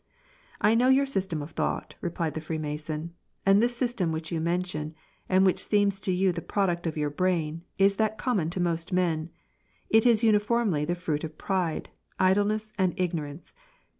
"I 0.61 0.73
know 0.73 0.87
your 0.89 1.05
system 1.05 1.43
of 1.43 1.51
thought," 1.51 1.93
replied 2.01 2.33
the 2.33 2.41
Freemason," 2.41 3.13
and 3.45 3.61
this 3.61 3.77
system 3.77 4.11
which 4.11 4.31
you 4.31 4.41
mention, 4.41 4.95
and 5.29 5.45
which 5.45 5.63
seems 5.63 5.99
to 6.01 6.11
you 6.11 6.31
the 6.31 6.41
product 6.41 6.87
of 6.87 6.97
your 6.97 7.11
brain, 7.11 7.61
is 7.77 7.97
that 7.97 8.17
common 8.17 8.49
to 8.49 8.59
most 8.59 8.91
men; 8.91 9.29
it 9.91 10.07
is 10.07 10.23
uniformly 10.23 10.85
the 10.85 10.95
fruit. 10.95 11.23
of 11.23 11.37
pride, 11.37 11.91
idleness, 12.17 12.73
and 12.79 12.99
ignorance. 12.99 13.53